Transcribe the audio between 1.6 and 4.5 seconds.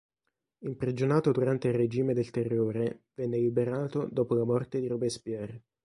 il regime del Terrore, venne liberato dopo la